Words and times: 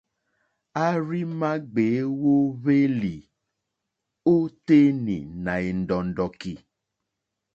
A 0.85 0.87
rziima 1.07 1.51
gbèe 1.71 2.01
wo 2.21 2.33
hwelì 2.59 3.15
o 4.33 4.35
tenì 4.65 5.17
nà 5.43 5.53
è 5.67 5.69
ndɔ̀ndɔ̀ki. 5.81 6.53